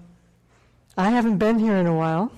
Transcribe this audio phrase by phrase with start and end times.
[0.97, 2.31] I haven't been here in a while.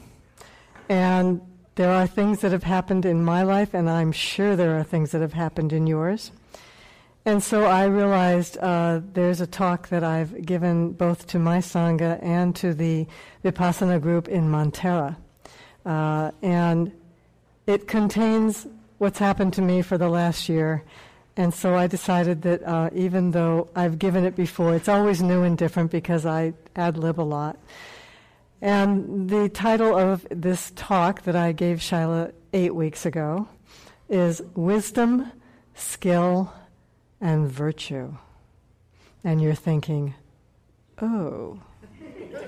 [0.90, 1.42] And
[1.76, 5.12] there are things that have happened in my life, and I'm sure there are things
[5.12, 6.32] that have happened in yours.
[7.30, 12.18] And so I realized uh, there's a talk that I've given both to my Sangha
[12.24, 13.06] and to the
[13.46, 15.16] Vipassana group in Montera.
[15.86, 16.92] Uh, and
[17.68, 18.66] it contains
[18.98, 20.84] what's happened to me for the last year.
[21.38, 25.44] And so I decided that uh, even though I've given it before, it's always new
[25.44, 27.60] and different because I ad lib a lot.
[28.60, 33.48] And the title of this talk that I gave Shaila eight weeks ago
[34.10, 35.32] is Wisdom,
[35.76, 36.52] Skill,
[37.22, 38.14] and Virtue.
[39.24, 40.16] And you're thinking,
[41.02, 41.60] oh,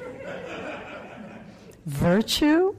[1.86, 2.76] virtue?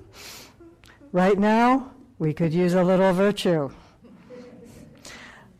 [1.12, 3.70] Right now, we could use a little virtue.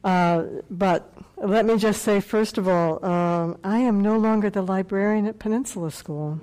[0.02, 4.62] Uh, but let me just say, first of all, um, I am no longer the
[4.62, 6.40] librarian at Peninsula School.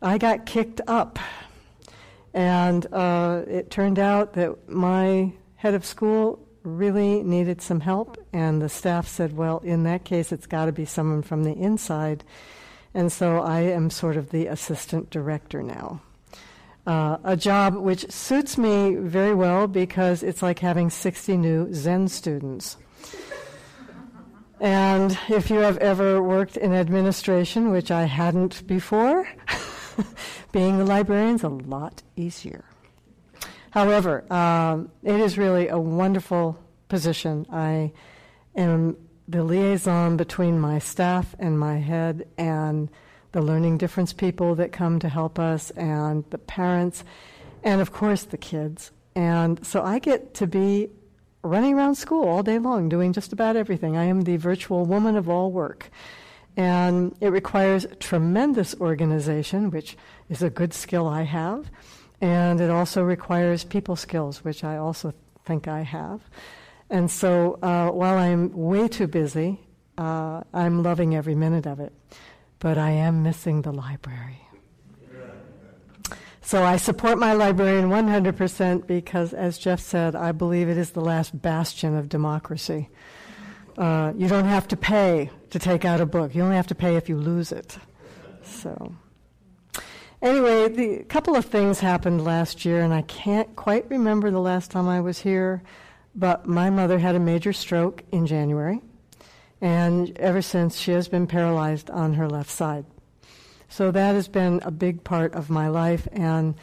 [0.00, 1.18] I got kicked up.
[2.32, 8.60] And uh, it turned out that my head of school really needed some help, and
[8.60, 12.24] the staff said, well, in that case, it's got to be someone from the inside.
[12.94, 16.00] And so I am sort of the assistant director now.
[16.86, 22.08] Uh, a job which suits me very well because it's like having 60 new Zen
[22.08, 22.76] students.
[24.60, 29.28] and if you have ever worked in administration, which I hadn't before,
[30.52, 32.64] being the librarian is a lot easier.
[33.70, 36.58] However, um, it is really a wonderful
[36.88, 37.46] position.
[37.50, 37.92] I
[38.56, 38.96] am
[39.28, 42.90] the liaison between my staff and my head and
[43.32, 47.04] the learning difference people that come to help us and the parents
[47.62, 48.90] and of course the kids.
[49.14, 50.88] And so I get to be
[51.42, 53.96] running around school all day long doing just about everything.
[53.96, 55.90] I am the virtual woman of all work.
[56.56, 59.96] And it requires tremendous organization, which
[60.28, 61.70] is a good skill I have.
[62.20, 65.14] And it also requires people skills, which I also
[65.44, 66.20] think I have.
[66.90, 69.60] And so uh, while I'm way too busy,
[69.96, 71.92] uh, I'm loving every minute of it.
[72.58, 74.46] But I am missing the library.
[76.42, 81.00] So I support my librarian 100% because, as Jeff said, I believe it is the
[81.00, 82.88] last bastion of democracy.
[83.78, 86.34] Uh, you don't have to pay to take out a book.
[86.34, 87.78] You only have to pay if you lose it.
[88.42, 88.94] So,
[90.22, 94.70] anyway, the, couple of things happened last year, and I can't quite remember the last
[94.70, 95.62] time I was here,
[96.14, 98.80] but my mother had a major stroke in January,
[99.60, 102.84] and ever since she has been paralyzed on her left side.
[103.68, 106.54] So that has been a big part of my life, and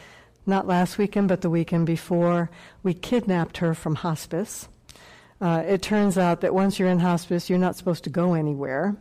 [0.46, 2.50] not last weekend, but the weekend before,
[2.82, 4.68] we kidnapped her from hospice
[5.40, 8.96] uh, it turns out that once you're in hospice, you're not supposed to go anywhere.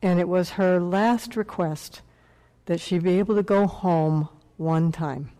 [0.00, 2.02] And it was her last request
[2.66, 5.30] that she'd be able to go home one time.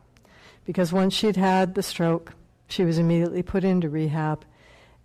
[0.64, 2.32] Because once she'd had the stroke,
[2.68, 4.44] she was immediately put into rehab.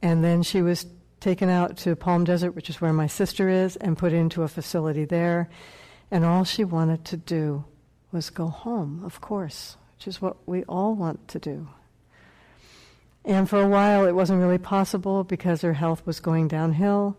[0.02, 0.86] And then she was
[1.20, 4.48] taken out to Palm Desert, which is where my sister is, and put into a
[4.48, 5.50] facility there.
[6.12, 7.66] And all she wanted to do
[8.12, 11.68] was go home, of course, which is what we all want to do.
[13.26, 17.18] And for a while, it wasn't really possible because her health was going downhill.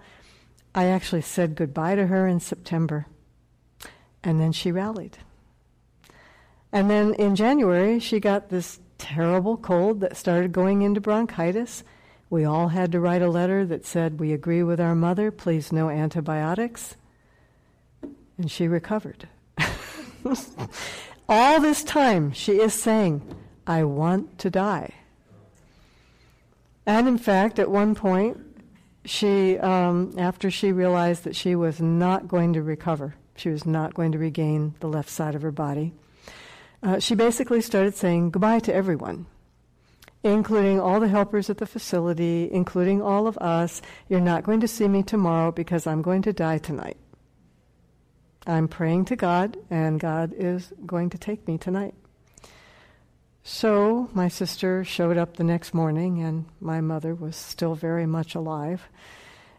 [0.75, 3.07] I actually said goodbye to her in September.
[4.23, 5.19] And then she rallied.
[6.73, 11.83] And then in January, she got this terrible cold that started going into bronchitis.
[12.29, 15.73] We all had to write a letter that said, We agree with our mother, please
[15.73, 16.97] no antibiotics.
[18.39, 19.29] And she recovered.
[21.29, 23.23] all this time, she is saying,
[23.67, 24.95] I want to die.
[26.87, 28.39] And in fact, at one point,
[29.05, 33.95] she, um, after she realized that she was not going to recover, she was not
[33.95, 35.93] going to regain the left side of her body,
[36.83, 39.27] uh, she basically started saying goodbye to everyone,
[40.23, 43.83] including all the helpers at the facility, including all of us.
[44.09, 46.97] You're not going to see me tomorrow because I'm going to die tonight.
[48.47, 51.95] I'm praying to God, and God is going to take me tonight.
[53.43, 58.35] So my sister showed up the next morning, and my mother was still very much
[58.35, 58.89] alive.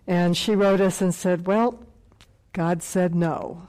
[0.07, 1.79] And she wrote us and said, Well,
[2.53, 3.67] God said no.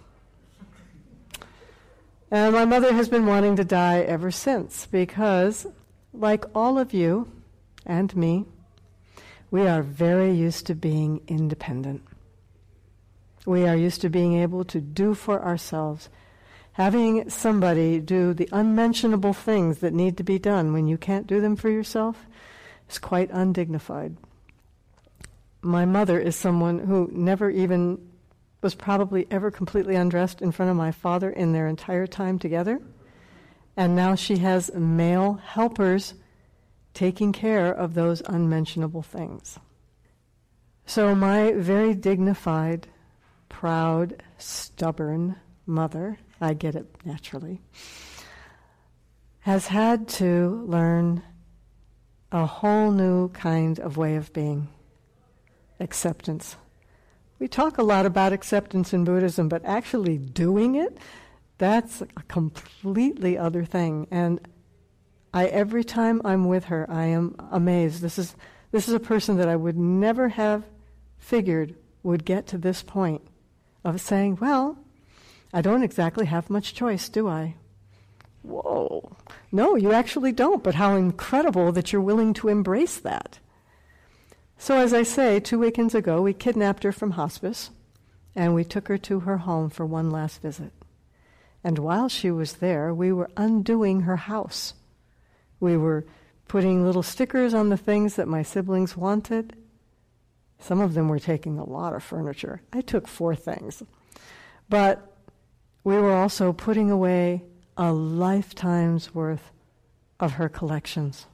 [2.32, 5.66] And my mother has been wanting to die ever since because,
[6.14, 7.30] like all of you
[7.84, 8.46] and me,
[9.50, 12.00] we are very used to being independent.
[13.44, 16.08] We are used to being able to do for ourselves.
[16.72, 21.38] Having somebody do the unmentionable things that need to be done when you can't do
[21.38, 22.24] them for yourself
[22.88, 24.16] is quite undignified.
[25.60, 27.98] My mother is someone who never even
[28.62, 32.80] was probably ever completely undressed in front of my father in their entire time together.
[33.76, 36.14] And now she has male helpers
[36.94, 39.58] taking care of those unmentionable things.
[40.86, 42.86] So, my very dignified,
[43.48, 45.36] proud, stubborn
[45.66, 47.60] mother, I get it naturally,
[49.40, 51.22] has had to learn
[52.30, 54.68] a whole new kind of way of being
[55.80, 56.56] acceptance.
[57.42, 60.96] We talk a lot about acceptance in Buddhism, but actually doing it,
[61.58, 64.06] that's a completely other thing.
[64.12, 64.38] And
[65.34, 68.00] I every time I'm with her, I am amazed.
[68.00, 68.36] This is
[68.70, 70.62] this is a person that I would never have
[71.18, 71.74] figured
[72.04, 73.22] would get to this point
[73.82, 74.78] of saying, "Well,
[75.52, 77.56] I don't exactly have much choice, do I?"
[78.42, 79.16] Whoa.
[79.50, 83.40] No, you actually don't, but how incredible that you're willing to embrace that.
[84.62, 87.70] So, as I say, two weekends ago, we kidnapped her from hospice
[88.36, 90.72] and we took her to her home for one last visit.
[91.64, 94.74] And while she was there, we were undoing her house.
[95.58, 96.06] We were
[96.46, 99.56] putting little stickers on the things that my siblings wanted.
[100.60, 102.62] Some of them were taking a lot of furniture.
[102.72, 103.82] I took four things.
[104.68, 105.12] But
[105.82, 107.42] we were also putting away
[107.76, 109.50] a lifetime's worth
[110.20, 111.26] of her collections.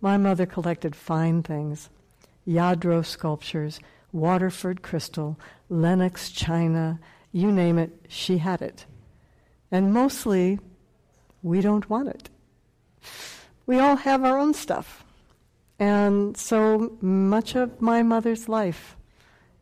[0.00, 1.90] My mother collected fine things
[2.46, 3.80] Lladró sculptures,
[4.12, 7.00] Waterford crystal, Lenox china,
[7.32, 8.84] you name it, she had it.
[9.70, 10.58] And mostly,
[11.42, 12.28] we don't want it
[13.66, 15.04] we all have our own stuff.
[15.78, 18.96] And so much of my mother's life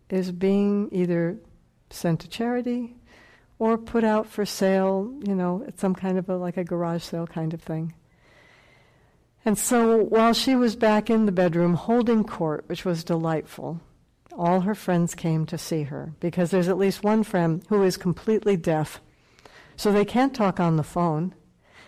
[0.09, 1.39] is being either
[1.91, 2.97] sent to charity
[3.59, 7.03] or put out for sale, you know, at some kind of a, like a garage
[7.03, 7.95] sale kind of thing.
[9.45, 13.81] And so while she was back in the bedroom holding court, which was delightful,
[14.33, 17.97] all her friends came to see her because there's at least one friend who is
[17.97, 19.01] completely deaf.
[19.77, 21.35] So they can't talk on the phone.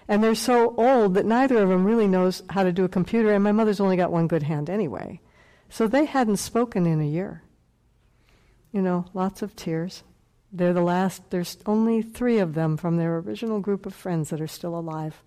[0.08, 3.32] And they're so old that neither of them really knows how to do a computer,
[3.32, 5.20] and my mother's only got one good hand anyway.
[5.69, 7.43] So they hadn't spoken in a year.
[8.72, 10.02] You know, lots of tears.
[10.52, 14.40] They're the last, there's only three of them from their original group of friends that
[14.40, 15.22] are still alive.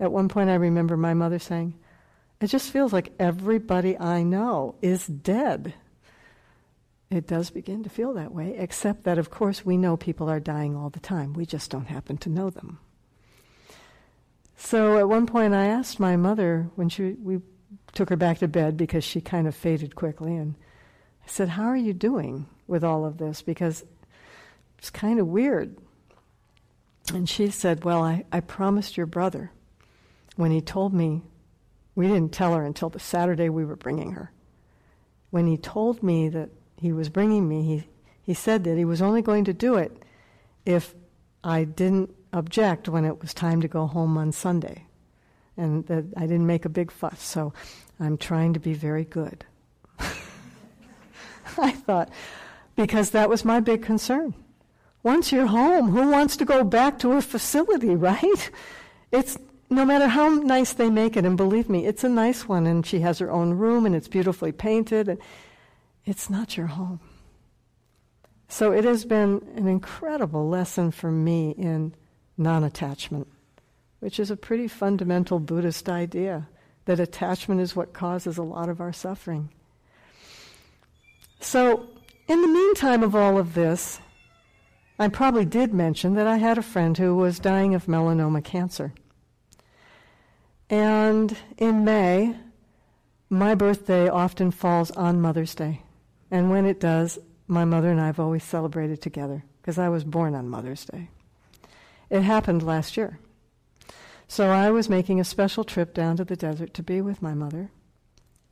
[0.00, 1.74] At one point, I remember my mother saying,
[2.40, 5.74] It just feels like everybody I know is dead.
[7.10, 10.40] It does begin to feel that way, except that, of course, we know people are
[10.40, 11.34] dying all the time.
[11.34, 12.78] We just don't happen to know them.
[14.56, 17.40] So at one point, I asked my mother when she we
[17.92, 20.54] took her back to bed because she kind of faded quickly, and
[21.24, 23.84] I said, "How are you doing with all of this?" Because
[24.78, 25.76] it's kind of weird.
[27.12, 29.50] And she said, "Well, I, I promised your brother
[30.36, 31.22] when he told me.
[31.94, 34.32] We didn't tell her until the Saturday we were bringing her.
[35.30, 37.84] When he told me that he was bringing me, he
[38.22, 40.04] he said that he was only going to do it
[40.64, 40.94] if
[41.42, 44.86] I didn't object when it was time to go home on Sunday.
[45.56, 47.52] And that I didn't make a big fuss, so
[47.98, 49.44] I'm trying to be very good.
[51.58, 52.08] I thought,
[52.76, 54.34] because that was my big concern.
[55.02, 58.50] Once you're home, who wants to go back to a facility, right?
[59.10, 59.36] It's
[59.70, 62.84] no matter how nice they make it, and believe me, it's a nice one, and
[62.84, 65.18] she has her own room, and it's beautifully painted, and
[66.04, 67.00] it's not your home.
[68.48, 71.94] So it has been an incredible lesson for me in
[72.36, 73.28] non attachment,
[74.00, 76.48] which is a pretty fundamental Buddhist idea
[76.86, 79.50] that attachment is what causes a lot of our suffering.
[81.38, 81.88] So,
[82.26, 84.00] in the meantime of all of this,
[84.98, 88.92] I probably did mention that I had a friend who was dying of melanoma cancer.
[90.70, 92.36] And in May,
[93.28, 95.82] my birthday often falls on Mother's Day.
[96.30, 100.04] And when it does, my mother and I have always celebrated together because I was
[100.04, 101.10] born on Mother's Day.
[102.08, 103.18] It happened last year.
[104.28, 107.34] So I was making a special trip down to the desert to be with my
[107.34, 107.72] mother.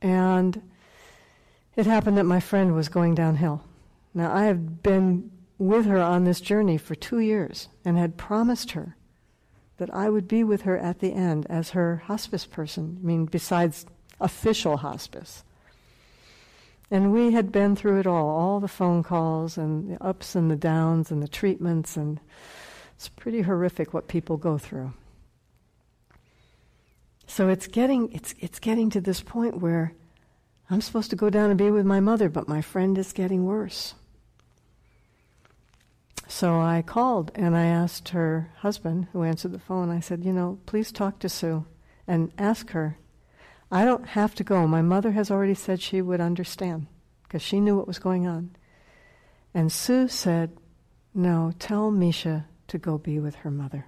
[0.01, 0.61] And
[1.77, 3.63] it happened that my friend was going downhill.
[4.13, 8.71] Now, I have been with her on this journey for two years and had promised
[8.71, 8.97] her
[9.79, 13.25] that I would be with her at the end as her hospice person, I mean,
[13.25, 13.85] besides
[14.21, 15.43] official hospice.
[16.91, 20.49] And we had been through it all, all the phone calls and the ups and
[20.49, 22.19] the downs and the treatments, and
[22.95, 24.93] it's pretty horrific what people go through.
[27.27, 29.93] So it's getting, it's, it's getting to this point where
[30.69, 33.45] I'm supposed to go down and be with my mother, but my friend is getting
[33.45, 33.93] worse.
[36.29, 40.31] So I called and I asked her husband, who answered the phone, I said, You
[40.31, 41.65] know, please talk to Sue
[42.07, 42.99] and ask her.
[43.71, 44.67] I don't have to go.
[44.67, 46.85] My mother has already said she would understand
[47.23, 48.51] because she knew what was going on.
[49.55, 50.55] And Sue said,
[51.15, 53.87] No, tell Misha to go be with her mother.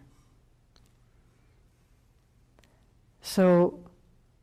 [3.22, 3.80] So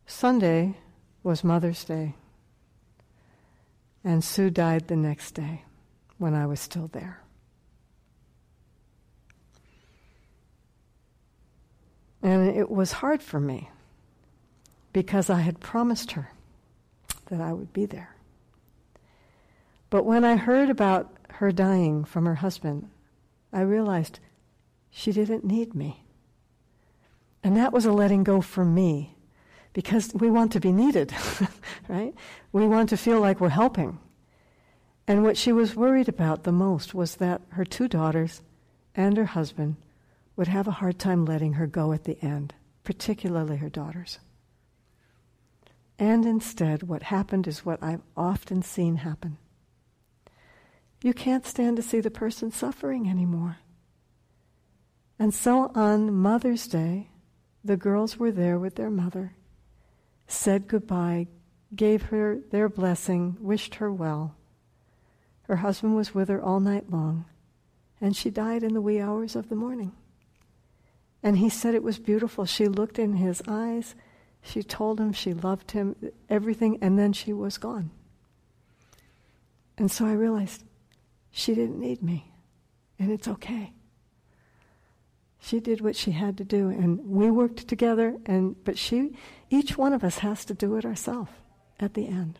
[0.06, 0.76] Sunday
[1.24, 2.14] was Mother's Day.
[4.04, 5.64] And Sue died the next day
[6.16, 7.22] when I was still there.
[12.28, 13.70] And it was hard for me
[14.92, 16.30] because I had promised her
[17.30, 18.16] that I would be there.
[19.88, 22.90] But when I heard about her dying from her husband,
[23.50, 24.20] I realized
[24.90, 26.04] she didn't need me.
[27.42, 29.16] And that was a letting go for me
[29.72, 31.14] because we want to be needed,
[31.88, 32.12] right?
[32.52, 34.00] We want to feel like we're helping.
[35.06, 38.42] And what she was worried about the most was that her two daughters
[38.94, 39.76] and her husband
[40.38, 42.54] would have a hard time letting her go at the end,
[42.84, 44.20] particularly her daughters.
[45.98, 49.36] And instead, what happened is what I've often seen happen.
[51.02, 53.58] You can't stand to see the person suffering anymore.
[55.18, 57.08] And so on Mother's Day,
[57.64, 59.34] the girls were there with their mother,
[60.28, 61.26] said goodbye,
[61.74, 64.36] gave her their blessing, wished her well.
[65.42, 67.24] Her husband was with her all night long,
[68.00, 69.96] and she died in the wee hours of the morning.
[71.28, 72.46] And he said it was beautiful.
[72.46, 73.94] She looked in his eyes.
[74.40, 75.94] She told him she loved him,
[76.30, 77.90] everything, and then she was gone.
[79.76, 80.64] And so I realized
[81.30, 82.32] she didn't need me,
[82.98, 83.74] and it's okay.
[85.38, 88.16] She did what she had to do, and we worked together.
[88.24, 89.14] And but she,
[89.50, 91.32] each one of us has to do it ourselves
[91.78, 92.38] at the end.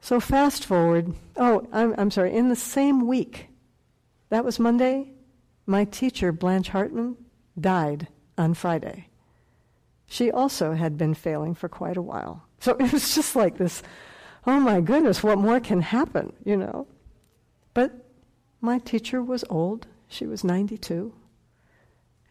[0.00, 1.12] So fast forward.
[1.36, 2.34] Oh, I'm, I'm sorry.
[2.34, 3.48] In the same week,
[4.30, 5.13] that was Monday.
[5.66, 7.16] My teacher, Blanche Hartman,
[7.58, 9.08] died on Friday.
[10.06, 12.44] She also had been failing for quite a while.
[12.60, 13.82] So it was just like this
[14.46, 16.86] oh my goodness, what more can happen, you know?
[17.72, 17.92] But
[18.60, 19.86] my teacher was old.
[20.08, 21.12] She was 92.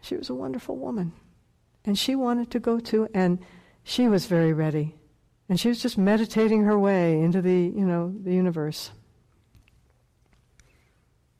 [0.01, 1.13] She was a wonderful woman.
[1.85, 3.39] And she wanted to go too, and
[3.83, 4.95] she was very ready.
[5.49, 8.91] And she was just meditating her way into the, you know, the universe.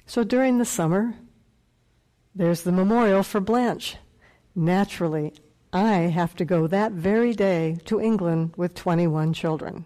[0.06, 1.16] So during the summer,
[2.36, 3.98] there's the memorial for Blanche.
[4.56, 5.34] Naturally,
[5.72, 9.86] I have to go that very day to England with 21 children.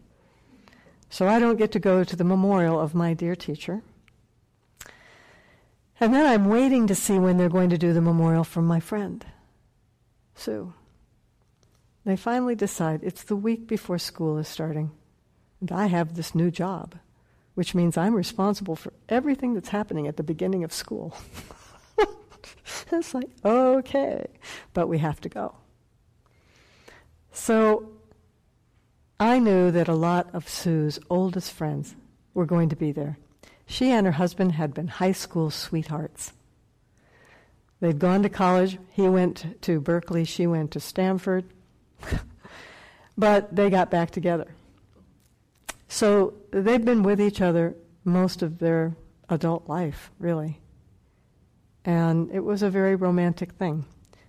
[1.10, 3.82] So I don't get to go to the memorial of my dear teacher.
[6.00, 8.80] And then I'm waiting to see when they're going to do the memorial for my
[8.80, 9.25] friend,
[10.36, 10.74] Sue.
[12.06, 14.92] They finally decide it's the week before school is starting.
[15.60, 16.96] And I have this new job,
[17.56, 21.18] which means I'm responsible for everything that's happening at the beginning of school.
[22.91, 24.25] it's like, okay,
[24.74, 25.56] but we have to go.
[27.32, 27.89] So
[29.20, 31.96] I knew that a lot of Sue's oldest friends
[32.34, 33.17] were going to be there.
[33.65, 36.34] She and her husband had been high school sweethearts.
[37.79, 38.79] They'd gone to college.
[38.91, 41.46] He went to Berkeley, she went to Stanford.
[43.17, 44.48] but they got back together.
[45.88, 48.96] So they've been with each other most of their
[49.29, 50.60] adult life, really.
[51.88, 53.86] And it was a very romantic thing.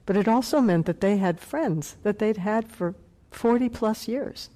[0.06, 2.94] But it also meant that they had friends that they'd had for
[3.32, 4.48] 40 plus years.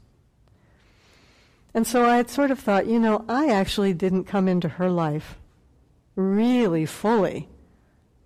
[1.75, 4.89] And so I had sort of thought, you know, I actually didn't come into her
[4.89, 5.37] life
[6.15, 7.49] really fully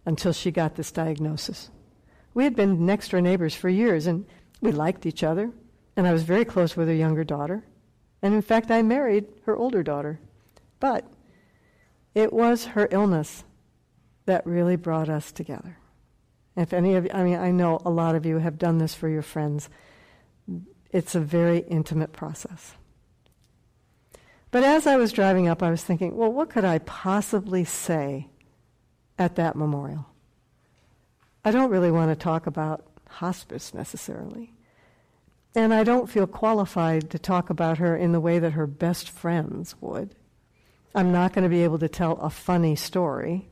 [0.04, 1.70] until she got this diagnosis.
[2.34, 4.26] We had been next door neighbors for years, and
[4.60, 5.52] we liked each other,
[5.96, 7.64] and I was very close with her younger daughter.
[8.20, 10.20] And in fact, I married her older daughter.
[10.80, 11.06] But
[12.14, 13.44] it was her illness
[14.26, 15.78] that really brought us together.
[16.56, 18.94] If any of you, I mean, I know a lot of you have done this
[18.94, 19.68] for your friends.
[20.90, 22.74] It's a very intimate process.
[24.50, 28.28] But as I was driving up, I was thinking, well, what could I possibly say
[29.18, 30.06] at that memorial?
[31.44, 34.52] I don't really want to talk about hospice necessarily.
[35.54, 39.10] And I don't feel qualified to talk about her in the way that her best
[39.10, 40.14] friends would.
[40.94, 43.48] I'm not going to be able to tell a funny story.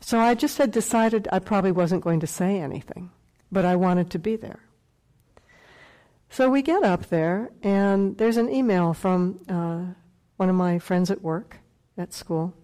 [0.00, 3.10] So I just had decided I probably wasn't going to say anything,
[3.50, 4.60] but I wanted to be there.
[6.30, 9.94] So we get up there, and there's an email from uh,
[10.36, 11.56] one of my friends at work,
[11.96, 12.54] at school.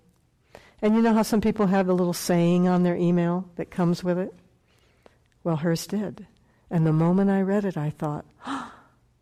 [0.83, 4.05] And you know how some people have a little saying on their email that comes
[4.05, 4.35] with it?
[5.43, 6.27] Well, hers did.
[6.71, 8.73] And the moment I read it, I thought, oh,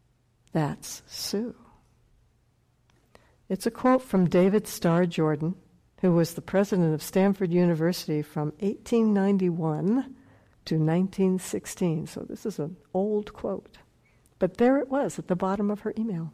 [0.52, 1.54] that's Sue.
[3.48, 5.54] It's a quote from David Starr Jordan,
[6.02, 10.14] who was the president of Stanford University from 1891
[10.64, 12.08] to 1916.
[12.08, 13.78] So this is an old quote.
[14.40, 16.32] But there it was at the bottom of her email.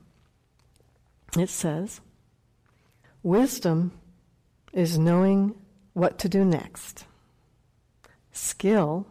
[1.39, 2.01] It says,
[3.23, 3.93] Wisdom
[4.73, 5.55] is knowing
[5.93, 7.05] what to do next.
[8.33, 9.07] Skill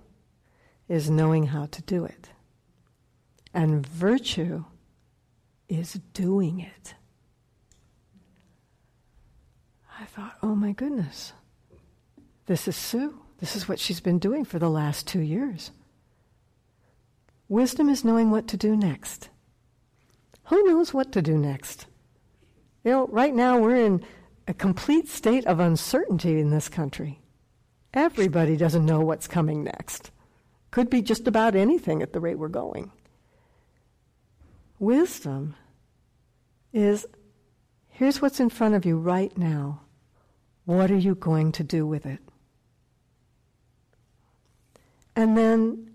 [0.89, 2.29] is knowing how to do it.
[3.53, 4.65] And virtue
[5.69, 6.95] is doing it.
[9.99, 11.33] I thought, oh my goodness,
[12.45, 13.19] this is Sue.
[13.39, 15.71] This is what she's been doing for the last two years.
[17.49, 19.29] Wisdom is knowing what to do next.
[20.45, 21.85] Who knows what to do next?
[22.83, 24.03] You know, right now we're in
[24.47, 27.19] a complete state of uncertainty in this country.
[27.93, 30.11] Everybody doesn't know what's coming next.
[30.71, 32.91] Could be just about anything at the rate we're going.
[34.79, 35.55] Wisdom
[36.71, 37.05] is
[37.89, 39.81] here's what's in front of you right now.
[40.67, 42.19] What are you going to do with it?
[45.15, 45.91] And then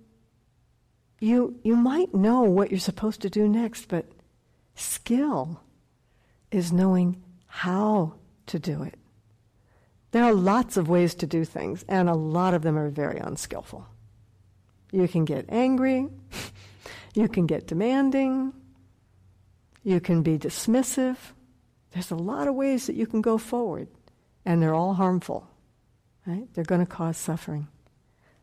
[1.20, 4.06] you, you might know what you're supposed to do next, but
[4.74, 5.60] skill
[6.50, 8.14] is knowing how
[8.46, 8.94] to do it.
[10.12, 13.18] There are lots of ways to do things, and a lot of them are very
[13.18, 13.86] unskillful.
[14.90, 16.08] You can get angry,
[17.14, 18.54] you can get demanding,
[19.84, 21.18] you can be dismissive.
[21.90, 23.88] There's a lot of ways that you can go forward,
[24.44, 25.48] and they're all harmful.
[26.26, 26.46] Right?
[26.54, 27.68] They're going to cause suffering.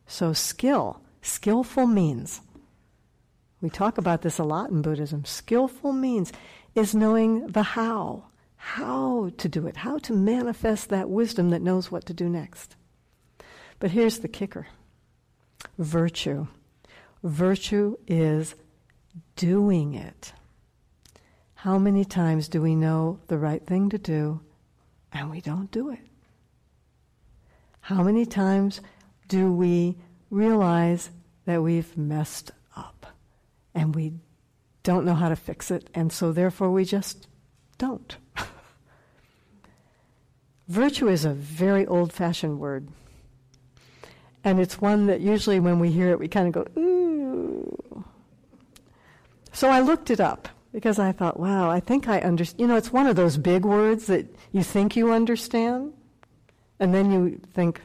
[0.06, 2.40] So, skill, skillful means
[3.60, 5.24] we talk about this a lot in Buddhism.
[5.24, 6.32] Skillful means
[6.74, 8.24] is knowing the how,
[8.56, 12.76] how to do it, how to manifest that wisdom that knows what to do next.
[13.78, 14.66] But here's the kicker
[15.78, 16.46] virtue.
[17.22, 18.54] Virtue is
[19.36, 20.32] doing it.
[21.54, 24.40] How many times do we know the right thing to do
[25.12, 26.00] and we don't do it?
[27.80, 28.80] How many times
[29.28, 29.96] do we
[30.30, 31.10] realize
[31.46, 33.06] that we've messed up
[33.74, 34.14] and we
[34.82, 37.26] don't know how to fix it, and so therefore we just
[37.78, 38.16] don't.
[40.68, 42.88] Virtue is a very old fashioned word.
[44.42, 48.04] And it's one that usually when we hear it, we kind of go, ooh.
[49.52, 52.60] So I looked it up because I thought, wow, I think I understand.
[52.60, 55.92] You know, it's one of those big words that you think you understand,
[56.78, 57.80] and then you think,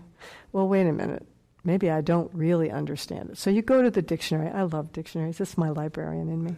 [0.52, 1.26] well, wait a minute
[1.65, 3.38] maybe I don't really understand it.
[3.38, 4.50] So you go to the dictionary.
[4.50, 5.41] I love dictionaries.
[5.41, 6.56] Is my librarian in me.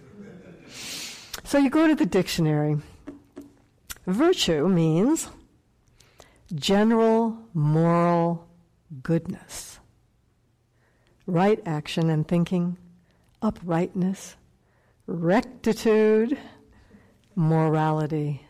[1.44, 2.78] So you go to the dictionary.
[4.06, 5.30] Virtue means
[6.54, 8.48] general moral
[9.02, 9.80] goodness,
[11.26, 12.78] right action and thinking,
[13.42, 14.36] uprightness,
[15.08, 16.38] rectitude,
[17.36, 18.41] morality.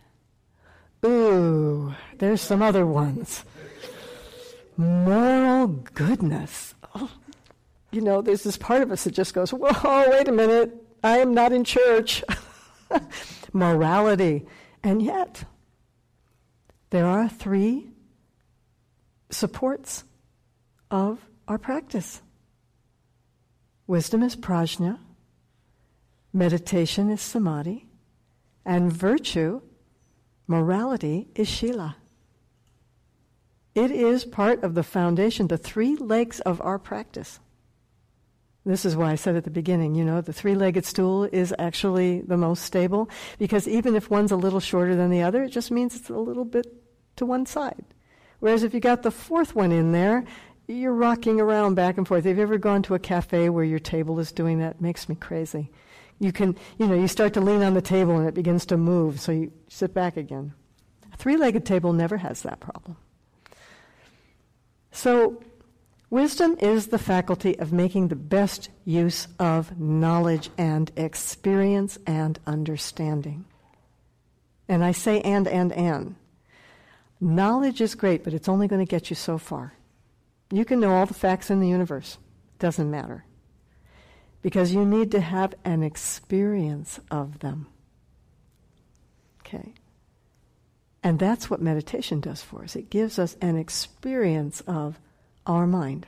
[1.06, 3.46] Ooh, there's some other ones
[4.78, 6.76] moral goodness.
[6.96, 7.12] Oh,
[7.91, 11.17] you know, there's this part of us that just goes, whoa, wait a minute, I
[11.17, 12.24] am not in church.
[13.54, 14.46] Morality.
[14.84, 15.43] And yet,
[16.91, 17.89] there are three
[19.30, 20.04] supports
[20.89, 22.22] of our practice
[23.88, 25.00] wisdom is prajna,
[26.34, 27.88] meditation is samadhi,
[28.66, 29.62] and virtue,
[30.48, 31.96] morality, is shila.
[33.76, 37.40] It is part of the foundation, the three legs of our practice.
[38.66, 41.54] This is why I said at the beginning, you know, the three legged stool is
[41.58, 43.10] actually the most stable
[43.40, 46.18] because even if one's a little shorter than the other, it just means it's a
[46.18, 46.68] little bit
[47.16, 47.86] to one side.
[48.40, 50.26] Whereas if you got the fourth one in there,
[50.68, 52.26] you're rocking around back and forth.
[52.26, 54.76] Have you ever gone to a cafe where your table is doing that?
[54.76, 55.72] It makes me crazy.
[56.19, 58.77] You can, you know, you start to lean on the table and it begins to
[58.77, 60.53] move, so you sit back again.
[61.13, 62.97] A three legged table never has that problem.
[64.91, 65.43] So,
[66.10, 73.45] wisdom is the faculty of making the best use of knowledge and experience and understanding.
[74.67, 76.15] And I say and, and, and.
[77.21, 79.73] Knowledge is great, but it's only going to get you so far.
[80.51, 82.17] You can know all the facts in the universe,
[82.58, 83.23] doesn't matter.
[84.47, 87.67] Because you need to have an experience of them.
[89.41, 89.73] Okay.
[91.03, 92.77] And that's what meditation does for us.
[92.77, 95.01] It gives us an experience of
[95.45, 96.07] our mind.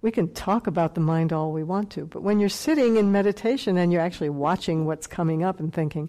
[0.00, 3.12] We can talk about the mind all we want to, but when you're sitting in
[3.12, 6.08] meditation and you're actually watching what's coming up and thinking,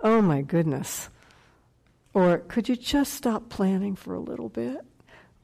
[0.00, 1.10] oh my goodness,
[2.12, 4.80] or could you just stop planning for a little bit?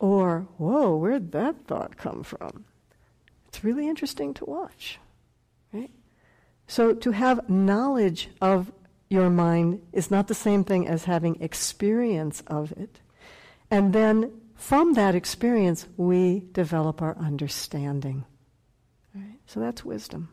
[0.01, 2.65] Or, whoa, where'd that thought come from?
[3.57, 4.99] It's really interesting to watch.
[5.73, 5.91] Right?
[6.67, 8.71] So to have knowledge of
[9.09, 13.01] your mind is not the same thing as having experience of it.
[13.71, 18.27] And then from that experience, we develop our understanding.
[19.15, 19.41] Right?
[19.47, 20.29] So that's wisdom.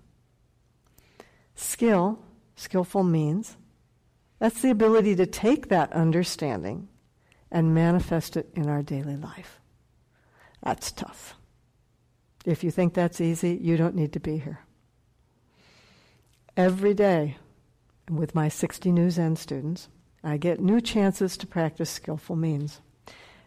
[1.56, 2.20] Skill,
[2.58, 3.56] skillful means,
[4.38, 6.90] that's the ability to take that understanding
[7.50, 9.62] and manifest it in our daily life.
[10.62, 11.36] That's tough.
[12.46, 14.60] If you think that's easy, you don't need to be here.
[16.58, 17.38] Every day,
[18.10, 19.88] with my 60 new Zen students,
[20.24, 22.82] I get new chances to practice skillful means.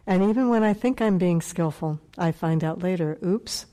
[0.07, 3.67] And even when I think I'm being skillful, I find out later, oops,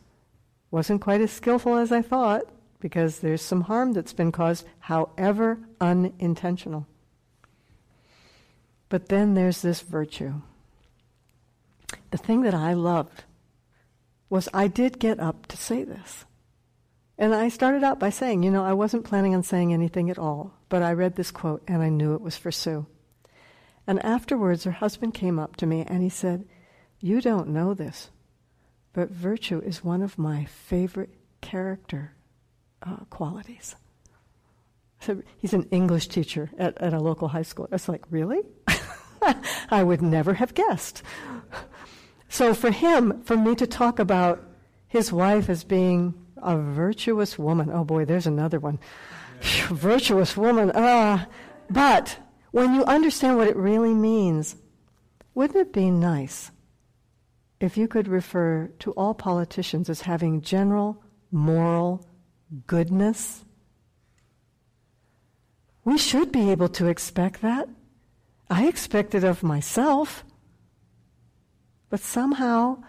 [0.71, 2.43] wasn't quite as skillful as I thought,
[2.79, 6.85] because there's some harm that's been caused, however unintentional.
[8.89, 10.41] But then there's this virtue.
[12.11, 13.23] The thing that I loved
[14.33, 16.25] was I did get up to say this.
[17.19, 20.17] And I started out by saying, you know, I wasn't planning on saying anything at
[20.17, 22.87] all, but I read this quote and I knew it was for Sue.
[23.85, 26.45] And afterwards, her husband came up to me and he said,
[26.99, 28.09] You don't know this,
[28.91, 32.15] but virtue is one of my favorite character
[32.81, 33.75] uh, qualities.
[35.01, 37.67] So he's an English teacher at, at a local high school.
[37.71, 38.41] I was like, Really?
[39.69, 41.03] I would never have guessed.
[42.33, 44.43] So for him, for me to talk about
[44.87, 48.79] his wife as being a virtuous woman, oh boy, there's another one.
[49.43, 49.67] Yeah.
[49.69, 50.81] virtuous woman, ah.
[50.81, 51.25] Uh,
[51.69, 52.17] but
[52.49, 54.55] when you understand what it really means,
[55.35, 56.49] wouldn't it be nice
[57.59, 62.03] if you could refer to all politicians as having general moral
[62.65, 63.45] goodness?
[65.85, 67.69] We should be able to expect that.
[68.49, 70.25] I expect it of myself.
[71.93, 72.81] But somehow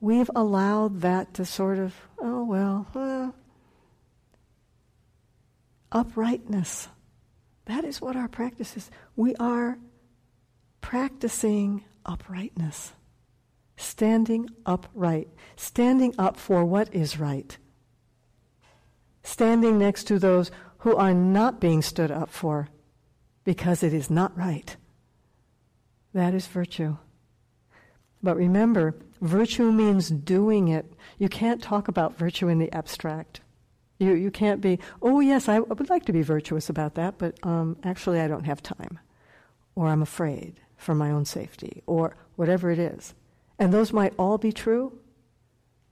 [0.00, 3.30] we've allowed that to sort of, oh, well, uh,
[5.92, 6.88] uprightness.
[7.66, 8.90] That is what our practice is.
[9.14, 9.78] We are
[10.80, 12.94] practicing uprightness,
[13.76, 17.56] standing upright, standing up for what is right,
[19.22, 22.70] standing next to those who are not being stood up for
[23.44, 24.76] because it is not right.
[26.12, 26.96] That is virtue.
[28.22, 30.92] But remember, virtue means doing it.
[31.18, 33.40] You can't talk about virtue in the abstract.
[33.98, 37.38] You, you can't be, oh, yes, I would like to be virtuous about that, but
[37.42, 38.98] um, actually I don't have time.
[39.74, 43.14] Or I'm afraid for my own safety, or whatever it is.
[43.58, 44.98] And those might all be true,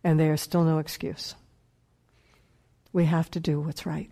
[0.02, 1.34] and they are still no excuse.
[2.92, 4.10] We have to do what's right.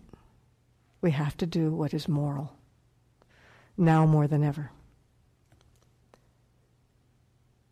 [1.01, 2.55] We have to do what is moral,
[3.75, 4.71] now more than ever.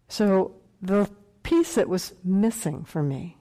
[0.07, 1.09] So the
[1.43, 3.37] piece that was missing for me,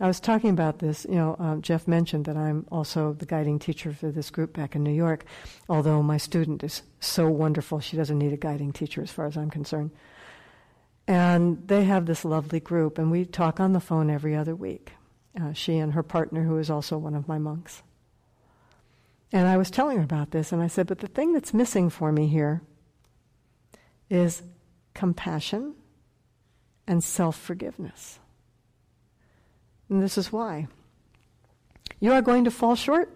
[0.00, 3.58] I was talking about this, you know, um, Jeff mentioned that I'm also the guiding
[3.58, 5.24] teacher for this group back in New York,
[5.68, 9.36] although my student is so wonderful, she doesn't need a guiding teacher as far as
[9.36, 9.92] I'm concerned.
[11.06, 14.92] And they have this lovely group, and we talk on the phone every other week.
[15.40, 17.82] Uh, she and her partner, who is also one of my monks.
[19.32, 21.90] And I was telling her about this, and I said, But the thing that's missing
[21.90, 22.62] for me here
[24.10, 24.42] is
[24.94, 25.74] compassion,
[26.86, 28.18] and self forgiveness.
[29.88, 30.68] And this is why.
[32.00, 33.14] You are going to fall short.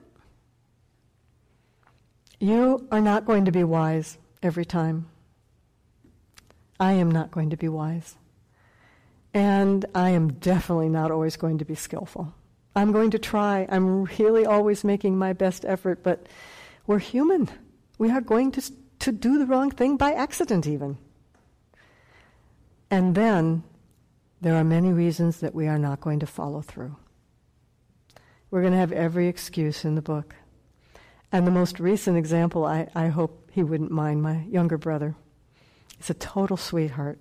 [2.39, 5.09] You are not going to be wise every time.
[6.79, 8.17] I am not going to be wise.
[9.33, 12.35] And I am definitely not always going to be skillful.
[12.75, 13.67] I'm going to try.
[13.71, 16.27] I'm really always making my best effort, but
[16.87, 17.49] we're human.
[17.99, 20.99] We are going to, to do the wrong thing by accident, even.
[22.91, 23.65] And then
[24.41, 26.97] there are many reasons that we are not going to follow through.
[28.51, 30.35] We're going to have every excuse in the book.
[31.33, 35.17] And the most recent example, I, I hope he wouldn't mind, my younger brother.
[35.97, 37.19] He's a total sweetheart.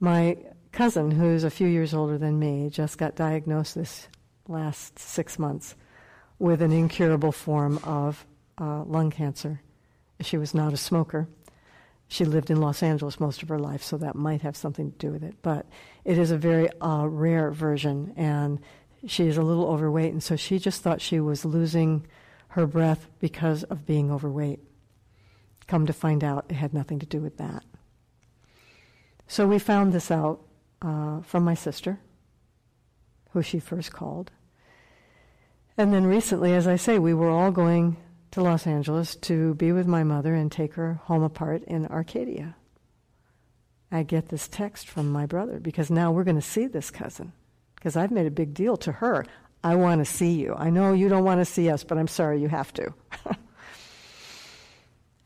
[0.00, 0.38] My
[0.72, 4.08] cousin, who's a few years older than me, just got diagnosed this
[4.48, 5.76] last six months
[6.38, 8.26] with an incurable form of
[8.60, 9.60] uh, lung cancer.
[10.20, 11.28] She was not a smoker.
[12.08, 14.98] She lived in Los Angeles most of her life, so that might have something to
[14.98, 15.36] do with it.
[15.42, 15.66] But
[16.04, 18.60] it is a very uh, rare version, and
[19.06, 22.06] she is a little overweight, and so she just thought she was losing
[22.48, 24.60] her breath because of being overweight.
[25.66, 27.64] Come to find out, it had nothing to do with that.
[29.26, 30.40] So we found this out
[30.82, 31.98] uh, from my sister,
[33.30, 34.30] who she first called.
[35.76, 37.96] And then recently, as I say, we were all going
[38.34, 42.56] to Los Angeles to be with my mother and take her home apart in Arcadia.
[43.92, 47.32] I get this text from my brother because now we're going to see this cousin
[47.76, 49.24] because I've made a big deal to her.
[49.62, 50.52] I want to see you.
[50.58, 52.92] I know you don't want to see us, but I'm sorry, you have to.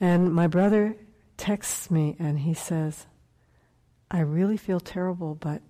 [0.01, 0.95] and my brother
[1.39, 3.07] texts me and he says,
[4.11, 5.63] I really feel terrible, but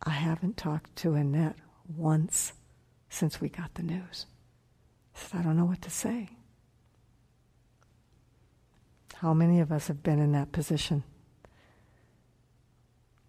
[0.00, 1.56] I haven't talked to Annette
[1.88, 2.52] once
[3.08, 4.26] since we got the news.
[5.16, 6.28] I said, I don't know what to say.
[9.22, 11.04] How many of us have been in that position?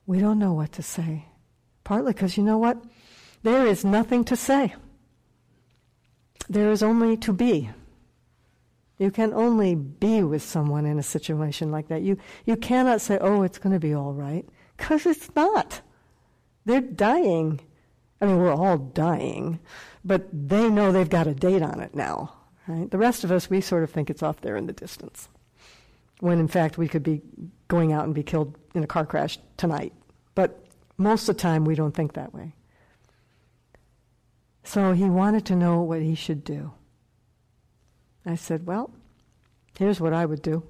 [0.08, 1.28] We don't know what to say.
[1.84, 2.84] Partly because you know what?
[3.44, 4.74] There is nothing to say.
[6.50, 7.70] There is only to be.
[8.98, 12.02] You can only be with someone in a situation like that.
[12.02, 15.82] You, you cannot say, oh, it's going to be all right, because it's not.
[16.66, 17.60] They're dying.
[18.20, 19.60] I mean, we're all dying,
[20.04, 22.34] but they know they've got a date on it now.
[22.68, 22.90] Right?
[22.90, 25.30] The rest of us, we sort of think it's off there in the distance,
[26.24, 27.22] when in fact we could be
[27.68, 29.92] going out and be killed in a car crash tonight.
[30.36, 30.58] But
[30.98, 32.56] most of the time, we don't think that way.
[34.64, 36.72] So he wanted to know what he should do.
[38.26, 38.90] I said, Well,
[39.78, 40.64] here's what I would do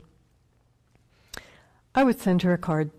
[1.93, 2.89] I would send her a card.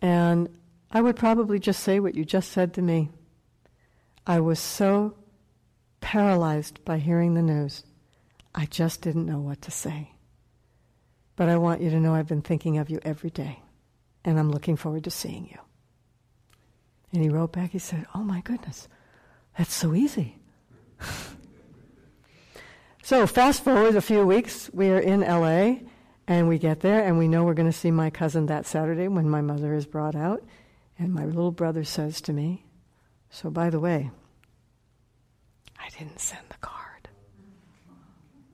[0.00, 0.48] And
[0.90, 3.10] I would probably just say what you just said to me.
[4.26, 5.16] I was so
[6.00, 7.84] paralyzed by hearing the news,
[8.54, 10.11] I just didn't know what to say.
[11.42, 13.64] But I want you to know I've been thinking of you every day,
[14.24, 15.58] and I'm looking forward to seeing you.
[17.12, 18.86] And he wrote back, he said, Oh my goodness,
[19.58, 20.38] that's so easy.
[23.02, 25.80] So fast forward a few weeks, we are in LA,
[26.28, 29.08] and we get there, and we know we're going to see my cousin that Saturday
[29.08, 30.44] when my mother is brought out.
[30.96, 32.64] And my little brother says to me,
[33.30, 34.12] So by the way,
[35.80, 37.08] I didn't send the card.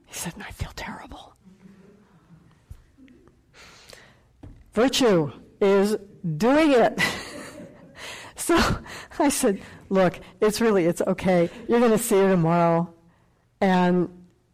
[0.07, 1.35] He said, and I feel terrible.
[4.79, 5.97] Virtue is
[6.37, 6.97] doing it.
[8.37, 8.57] so
[9.19, 11.49] I said, Look, it's really, it's okay.
[11.67, 12.93] You're going to see her tomorrow.
[13.59, 14.07] And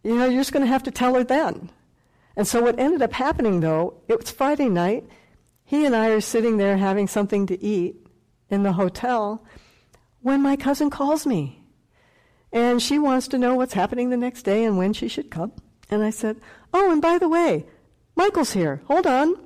[0.04, 1.70] you know, you're just going to have to tell her then.
[2.36, 5.06] And so what ended up happening, though, it was Friday night.
[5.64, 7.96] He and I are sitting there having something to eat
[8.50, 9.46] in the hotel
[10.22, 11.62] when my cousin calls me.
[12.52, 15.52] And she wants to know what's happening the next day and when she should come.
[15.92, 16.42] And I said,
[16.74, 17.68] Oh, and by the way,
[18.16, 18.82] Michael's here.
[18.88, 19.45] Hold on.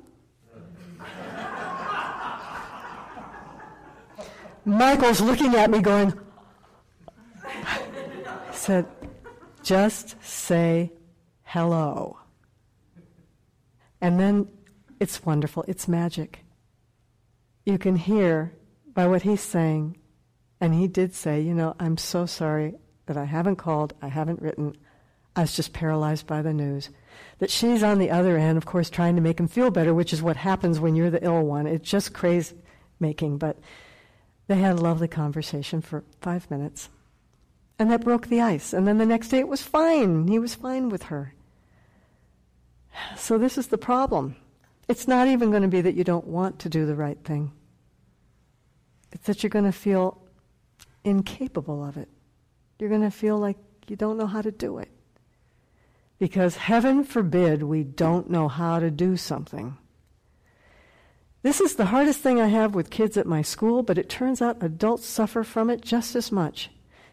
[4.64, 6.12] Michael's looking at me going,
[8.52, 8.86] said,
[9.62, 10.92] just say
[11.44, 12.18] hello.
[14.00, 14.48] And then
[14.98, 15.64] it's wonderful.
[15.66, 16.40] It's magic.
[17.64, 18.54] You can hear
[18.92, 19.96] by what he's saying,
[20.60, 22.74] and he did say, you know, I'm so sorry
[23.06, 24.76] that I haven't called, I haven't written.
[25.36, 26.90] I was just paralyzed by the news.
[27.38, 30.12] That she's on the other end, of course, trying to make him feel better, which
[30.12, 31.66] is what happens when you're the ill one.
[31.66, 32.56] It's just crazy
[32.98, 33.38] making.
[33.38, 33.58] But
[34.50, 36.88] they had a lovely conversation for five minutes.
[37.78, 38.72] And that broke the ice.
[38.72, 40.26] And then the next day it was fine.
[40.26, 41.34] He was fine with her.
[43.16, 44.34] So this is the problem.
[44.88, 47.52] It's not even going to be that you don't want to do the right thing.
[49.12, 50.20] It's that you're going to feel
[51.04, 52.08] incapable of it.
[52.80, 54.90] You're going to feel like you don't know how to do it.
[56.18, 59.78] Because heaven forbid we don't know how to do something.
[61.42, 64.42] This is the hardest thing I have with kids at my school, but it turns
[64.42, 66.70] out adults suffer from it just as much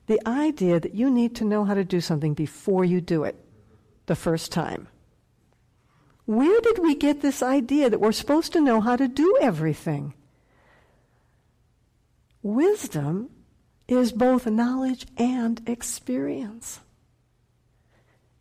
[0.08, 3.36] the idea that you need to know how to do something before you do it
[4.06, 4.88] the first time.
[6.26, 10.13] Where did we get this idea that we're supposed to know how to do everything?
[12.42, 13.30] Wisdom
[13.88, 16.80] is both knowledge and experience.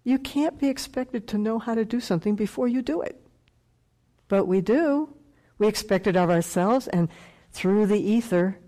[0.02, 3.20] You can't be expected to know how to do something before you do it.
[4.28, 5.14] But we do.
[5.58, 7.08] We expect it of ourselves, and
[7.52, 8.58] through the ether,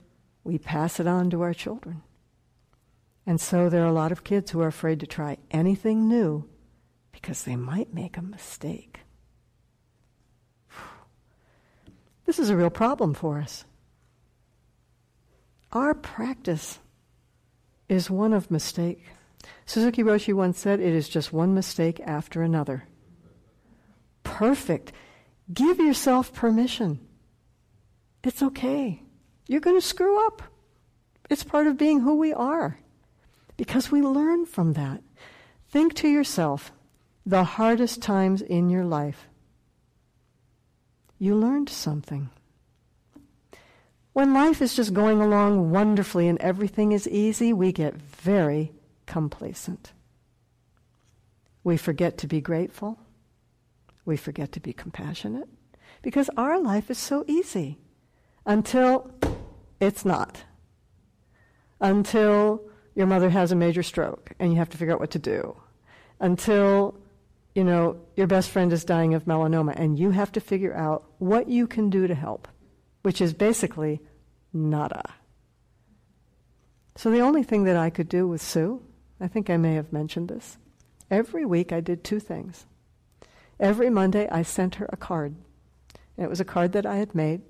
[0.44, 2.02] we pass it on to our children.
[3.26, 6.48] And so there are a lot of kids who are afraid to try anything new
[7.12, 9.00] because they might make a mistake.
[12.24, 13.64] This is a real problem for us.
[15.72, 16.78] Our practice
[17.88, 19.04] is one of mistake.
[19.66, 22.84] Suzuki Roshi once said, It is just one mistake after another.
[24.22, 24.92] Perfect.
[25.52, 27.00] Give yourself permission.
[28.22, 29.02] It's okay.
[29.46, 30.42] You're going to screw up.
[31.30, 32.78] It's part of being who we are
[33.56, 35.02] because we learn from that.
[35.70, 36.72] Think to yourself,
[37.24, 39.28] the hardest times in your life,
[41.18, 42.30] you learned something.
[44.12, 48.72] When life is just going along wonderfully and everything is easy, we get very
[49.06, 49.92] complacent.
[51.62, 52.98] We forget to be grateful.
[54.08, 55.50] We forget to be compassionate
[56.00, 57.78] because our life is so easy
[58.46, 59.10] until
[59.80, 60.44] it's not.
[61.78, 62.62] Until
[62.94, 65.60] your mother has a major stroke and you have to figure out what to do.
[66.20, 66.98] Until,
[67.54, 71.04] you know, your best friend is dying of melanoma and you have to figure out
[71.18, 72.48] what you can do to help,
[73.02, 74.00] which is basically
[74.54, 75.04] nada.
[76.96, 78.80] So the only thing that I could do with Sue,
[79.20, 80.56] I think I may have mentioned this,
[81.10, 82.64] every week I did two things.
[83.60, 85.34] Every Monday I sent her a card.
[86.16, 87.42] And it was a card that I had made.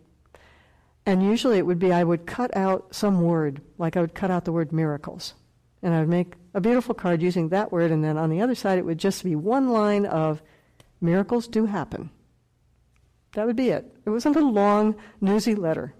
[1.04, 4.30] And usually it would be I would cut out some word, like I would cut
[4.30, 5.34] out the word miracles.
[5.82, 8.54] And I would make a beautiful card using that word, and then on the other
[8.54, 10.42] side it would just be one line of
[11.00, 12.10] miracles do happen.
[13.34, 13.96] That would be it.
[14.04, 15.94] It wasn't a long, newsy letter.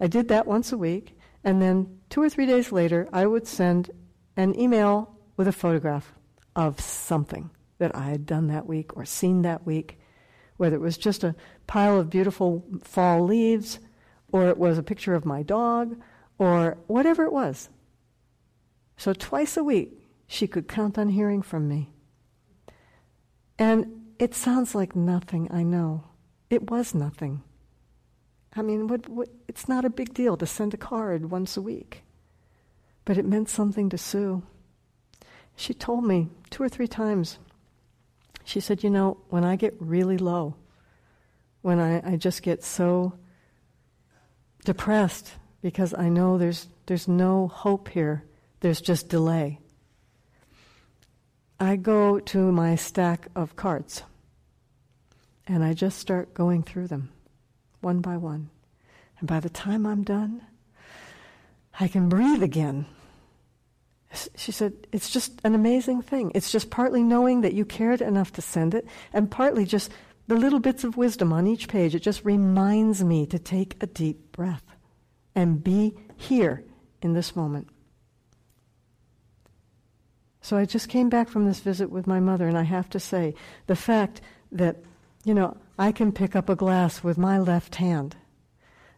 [0.00, 3.46] I did that once a week, and then two or three days later, I would
[3.46, 3.90] send
[4.36, 6.12] an email with a photograph
[6.54, 9.98] of something that I had done that week or seen that week,
[10.56, 11.34] whether it was just a
[11.66, 13.78] pile of beautiful fall leaves,
[14.32, 15.96] or it was a picture of my dog,
[16.38, 17.68] or whatever it was.
[18.96, 21.92] So twice a week, she could count on hearing from me.
[23.58, 26.04] And it sounds like nothing, I know.
[26.50, 27.42] It was nothing.
[28.54, 31.62] I mean, what, what, it's not a big deal to send a card once a
[31.62, 32.02] week.
[33.04, 34.42] But it meant something to Sue.
[35.54, 37.38] She told me two or three times,
[38.46, 40.54] she said, You know, when I get really low,
[41.62, 43.12] when I, I just get so
[44.64, 48.24] depressed because I know there's, there's no hope here,
[48.60, 49.58] there's just delay,
[51.58, 54.02] I go to my stack of cards
[55.46, 57.10] and I just start going through them
[57.80, 58.50] one by one.
[59.18, 60.42] And by the time I'm done,
[61.80, 62.86] I can breathe again.
[64.36, 66.32] She said, It's just an amazing thing.
[66.34, 69.90] It's just partly knowing that you cared enough to send it, and partly just
[70.28, 71.94] the little bits of wisdom on each page.
[71.94, 74.64] It just reminds me to take a deep breath
[75.34, 76.64] and be here
[77.02, 77.68] in this moment.
[80.40, 83.00] So I just came back from this visit with my mother, and I have to
[83.00, 83.34] say,
[83.66, 84.20] the fact
[84.52, 84.76] that,
[85.24, 88.16] you know, I can pick up a glass with my left hand,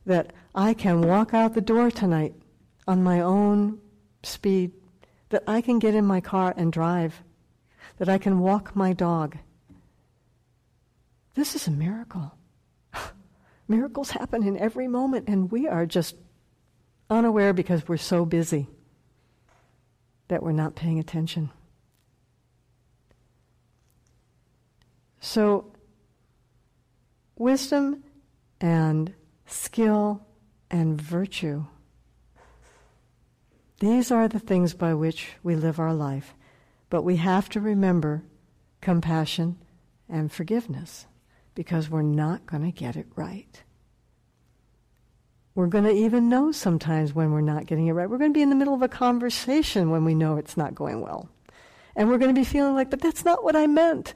[0.04, 2.34] that I can walk out the door tonight
[2.86, 3.78] on my own
[4.22, 4.72] speed,
[5.30, 7.22] that I can get in my car and drive,
[7.98, 9.36] that I can walk my dog.
[11.34, 12.32] This is a miracle.
[13.68, 16.16] Miracles happen in every moment, and we are just
[17.10, 18.68] unaware because we're so busy
[20.28, 21.50] that we're not paying attention.
[25.20, 25.72] So,
[27.36, 28.04] wisdom
[28.60, 29.14] and
[29.46, 30.26] skill
[30.70, 31.64] and virtue.
[33.80, 36.34] These are the things by which we live our life.
[36.90, 38.24] But we have to remember
[38.80, 39.58] compassion
[40.08, 41.06] and forgiveness
[41.54, 43.62] because we're not going to get it right.
[45.54, 48.08] We're going to even know sometimes when we're not getting it right.
[48.08, 50.74] We're going to be in the middle of a conversation when we know it's not
[50.74, 51.28] going well.
[51.96, 54.14] And we're going to be feeling like, but that's not what I meant.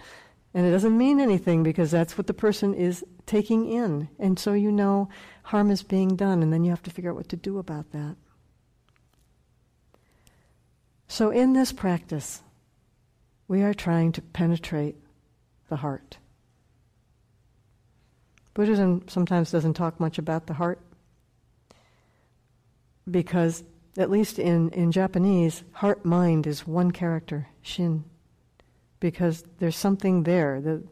[0.54, 4.08] And it doesn't mean anything because that's what the person is taking in.
[4.18, 5.08] And so you know
[5.44, 7.90] harm is being done, and then you have to figure out what to do about
[7.90, 8.16] that.
[11.12, 12.40] So, in this practice,
[13.46, 14.96] we are trying to penetrate
[15.68, 16.16] the heart.
[18.54, 20.80] Buddhism sometimes doesn't talk much about the heart
[23.10, 23.62] because,
[23.98, 28.04] at least in, in Japanese, heart mind is one character, shin
[28.98, 30.62] because there's something there.
[30.62, 30.82] The,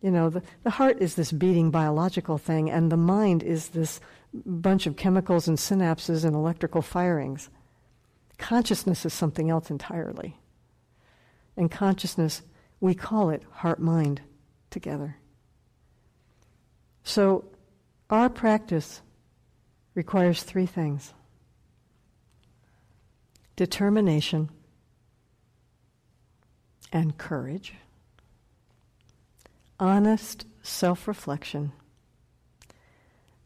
[0.00, 4.00] you know, the, the heart is this beating biological thing, and the mind is this
[4.32, 7.50] bunch of chemicals and synapses and electrical firings.
[8.38, 10.36] Consciousness is something else entirely.
[11.56, 12.42] And consciousness,
[12.80, 14.20] we call it heart mind
[14.70, 15.16] together.
[17.04, 17.44] So,
[18.10, 19.02] our practice
[19.94, 21.12] requires three things
[23.56, 24.50] determination
[26.92, 27.74] and courage,
[29.78, 31.72] honest self reflection,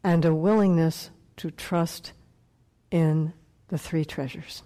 [0.02, 2.12] and a willingness to trust
[2.90, 3.32] in
[3.68, 4.62] the three treasures.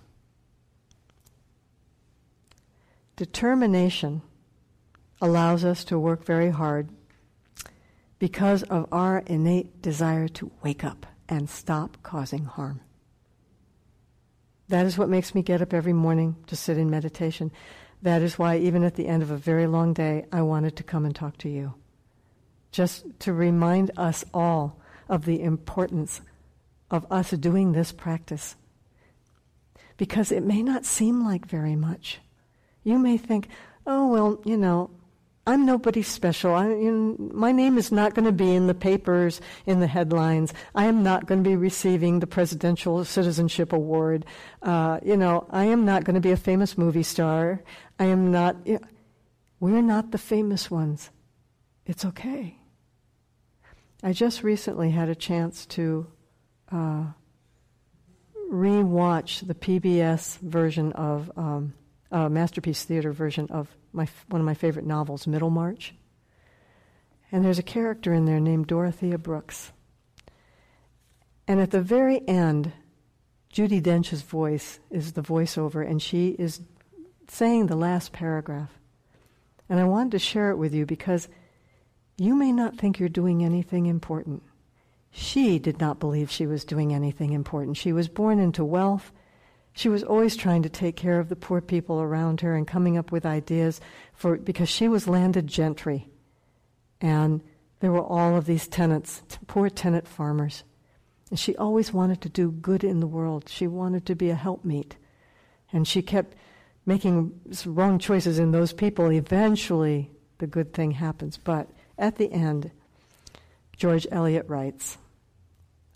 [3.23, 4.21] Determination
[5.21, 6.89] allows us to work very hard
[8.19, 12.81] because of our innate desire to wake up and stop causing harm.
[14.67, 17.53] That is what makes me get up every morning to sit in meditation
[18.03, 20.83] That is why, even at the end of a very long day, I wanted to
[20.83, 21.75] come and talk to you.
[22.73, 26.23] Just to remind us all of the importance
[26.91, 28.57] of us doing this practice.
[29.97, 32.19] Because it may not seem like very much.
[32.85, 33.49] You may think,
[33.87, 34.91] oh, well, you know,
[35.45, 36.55] I'm nobody special.
[36.55, 39.89] I, you know, my name is not going to be in the papers, in the
[39.89, 40.55] headlines.
[40.75, 44.25] I am not going to be receiving the Presidential Citizenship Award.
[44.63, 47.61] Uh, you know, I am not going to be a famous movie star.
[47.99, 48.57] I am not.
[48.65, 48.87] You know,
[49.59, 51.11] we're not the famous ones.
[51.87, 52.59] It's okay.
[54.03, 56.07] I just recently had a chance to
[56.71, 57.05] uh,
[58.49, 61.75] re-watch the PBS version of um,
[62.13, 65.95] uh, Masterpiece Theater version of my, one of my favorite novels, Middlemarch.
[67.33, 69.73] And there's a character in there named Dorothea Brooks.
[71.49, 72.73] And at the very end,
[73.53, 76.61] Judi Dench's voice is the voiceover, and she is
[77.29, 78.79] saying the last paragraph.
[79.69, 81.29] And I wanted to share it with you because
[82.19, 84.43] you may not think you're doing anything important.
[85.11, 87.77] She did not believe she was doing anything important.
[87.77, 89.13] She was born into wealth
[89.75, 92.99] she was always trying to take care of the poor people around her and coming
[92.99, 93.81] up with ideas
[94.13, 96.09] for because she was landed gentry.
[97.01, 97.43] And
[97.81, 100.63] there were all of these tenants, poor tenant farmers.
[101.31, 103.49] And she always wanted to do good in the world.
[103.49, 104.97] She wanted to be a helpmeet.
[105.73, 106.37] And she kept
[106.85, 109.11] making wrong choices in those people.
[109.11, 111.39] Eventually, the good thing happens.
[111.39, 112.71] But at the end,
[113.77, 114.99] George Eliot writes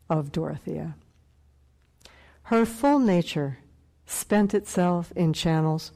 [0.08, 0.96] of Dorothea
[2.44, 3.58] Her full nature
[4.06, 5.92] spent itself in channels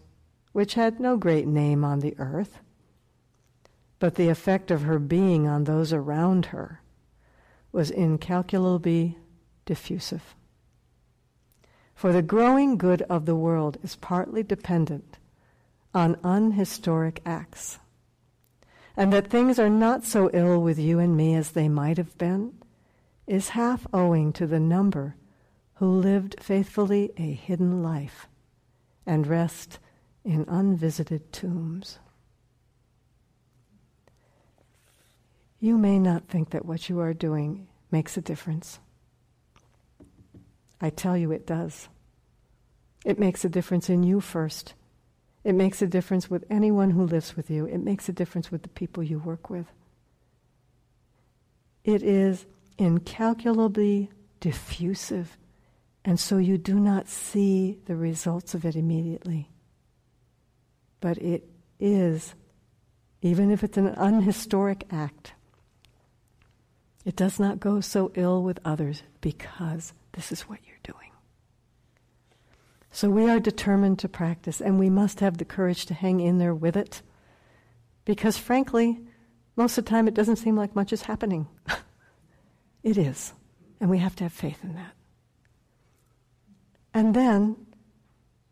[0.53, 2.59] which had no great name on the earth,
[3.99, 6.81] but the effect of her being on those around her
[7.73, 9.17] was incalculably
[9.65, 10.35] diffusive.
[11.95, 15.19] For the growing good of the world is partly dependent
[15.95, 17.79] on unhistoric acts.
[18.97, 22.17] And that things are not so ill with you and me as they might have
[22.19, 22.55] been
[23.27, 25.15] is half owing to the number
[25.81, 28.29] who lived faithfully a hidden life
[29.07, 29.79] and rest
[30.23, 31.99] in unvisited tombs.
[35.59, 38.79] You may not think that what you are doing makes a difference.
[40.83, 41.89] I tell you it does.
[43.07, 44.75] It makes a difference in you first.
[45.45, 47.65] It makes a difference with anyone who lives with you.
[47.65, 49.73] It makes a difference with the people you work with.
[51.85, 52.45] It is
[52.77, 54.11] incalculably
[54.41, 55.39] diffusive
[56.05, 59.51] and so you do not see the results of it immediately.
[61.01, 61.49] But it
[61.79, 62.35] is,
[63.23, 65.35] even if it's an unhistoric act,
[67.05, 71.11] it does not go so ill with others because this is what you're doing.
[72.91, 76.39] So we are determined to practice, and we must have the courage to hang in
[76.39, 77.03] there with it.
[78.05, 79.01] Because frankly,
[79.55, 81.47] most of the time it doesn't seem like much is happening.
[82.83, 83.33] it is.
[83.81, 84.93] And we have to have faith in that.
[86.93, 87.57] And then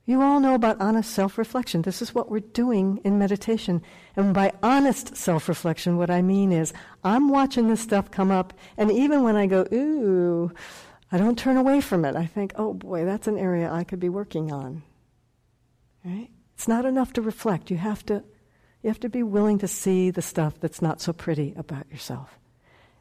[0.09, 1.83] you all know about honest self reflection.
[1.83, 3.83] This is what we're doing in meditation.
[4.17, 6.73] And by honest self reflection, what I mean is
[7.05, 10.51] I'm watching this stuff come up, and even when I go, ooh,
[11.13, 12.17] I don't turn away from it.
[12.17, 14.83] I think, oh boy, that's an area I could be working on.
[16.03, 16.31] Right?
[16.55, 17.71] It's not enough to reflect.
[17.71, 18.25] You have to,
[18.83, 22.39] you have to be willing to see the stuff that's not so pretty about yourself.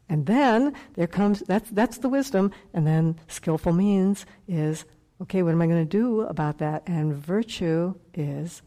[0.09, 4.83] And then there comes, that's, that's the wisdom, and then skillful means is
[5.21, 6.83] okay, what am I going to do about that?
[6.87, 8.61] And virtue is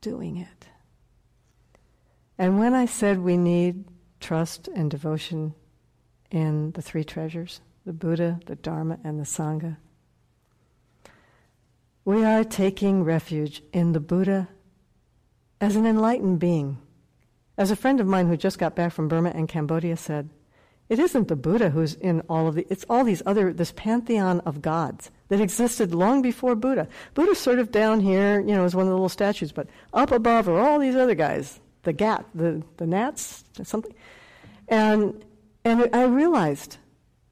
[0.00, 0.68] doing it.
[2.38, 3.84] And when I said we need
[4.18, 5.54] trust and devotion
[6.30, 9.78] in the three treasures the Buddha, the Dharma, and the Sangha
[12.04, 14.48] we are taking refuge in the Buddha
[15.60, 16.78] as an enlightened being.
[17.58, 20.30] As a friend of mine who just got back from Burma and Cambodia said,
[20.88, 24.40] it isn't the Buddha who's in all of the, it's all these other, this pantheon
[24.40, 26.88] of gods that existed long before Buddha.
[27.14, 30.10] Buddha's sort of down here, you know, as one of the little statues, but up
[30.10, 33.94] above are all these other guys, the gat, the, the nats, something.
[34.68, 35.24] And,
[35.64, 36.78] and I realized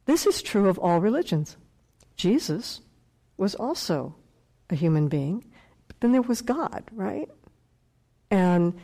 [0.06, 1.56] this is true of all religions.
[2.16, 2.80] Jesus
[3.36, 4.14] was also
[4.70, 5.44] a human being,
[5.88, 7.28] but then there was God, right?
[8.30, 8.78] And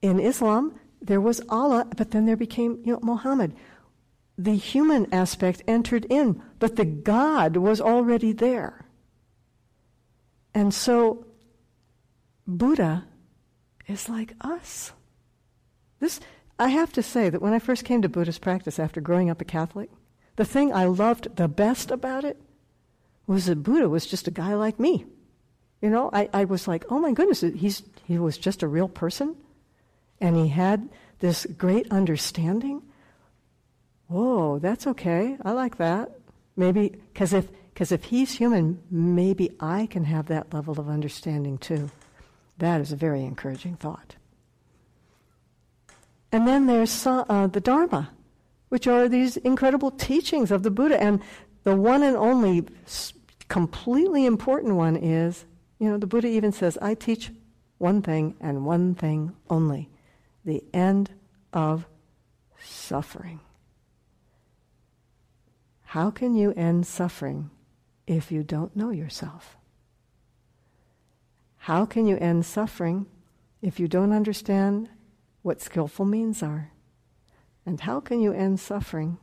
[0.00, 3.54] in Islam, there was Allah, but then there became, you know, Muhammad
[4.38, 8.84] the human aspect entered in, but the God was already there.
[10.54, 11.26] And so
[12.46, 13.04] Buddha
[13.86, 14.92] is like us.
[16.00, 16.20] This
[16.58, 19.40] I have to say that when I first came to Buddhist practice after growing up
[19.40, 19.90] a Catholic,
[20.36, 22.40] the thing I loved the best about it
[23.26, 25.04] was that Buddha was just a guy like me.
[25.82, 28.88] You know, I, I was like, oh my goodness, he's, he was just a real
[28.88, 29.36] person
[30.20, 32.82] and he had this great understanding.
[34.08, 35.36] Whoa, that's okay.
[35.42, 36.10] I like that.
[36.56, 41.58] Maybe, because if, cause if he's human, maybe I can have that level of understanding
[41.58, 41.90] too.
[42.58, 44.16] That is a very encouraging thought.
[46.32, 48.10] And then there's uh, the Dharma,
[48.68, 51.02] which are these incredible teachings of the Buddha.
[51.02, 51.22] And
[51.64, 52.64] the one and only
[53.48, 55.44] completely important one is,
[55.78, 57.30] you know, the Buddha even says, I teach
[57.78, 59.90] one thing and one thing only
[60.44, 61.10] the end
[61.52, 61.86] of
[62.62, 63.40] suffering.
[65.96, 67.48] How can you end suffering
[68.06, 69.56] if you don't know yourself?
[71.56, 73.06] How can you end suffering
[73.62, 74.90] if you don't understand
[75.40, 76.70] what skillful means are?
[77.64, 79.16] And how can you end suffering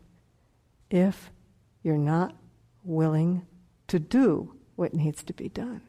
[0.90, 1.30] if
[1.84, 2.36] you're not
[2.84, 3.46] willing
[3.86, 5.84] to do what needs to be done?